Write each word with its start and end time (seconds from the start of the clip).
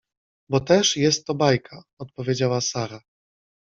—Bo 0.51 0.59
też 0.59 0.97
jest 0.97 1.25
to 1.27 1.35
bajka— 1.35 1.83
odpowiedziała 2.01 2.61
Sara. 2.61 3.01